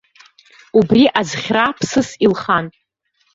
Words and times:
Убри 0.79 1.03
азхьра 1.19 1.65
ԥсыс 1.77 2.09
илхан. 2.25 2.65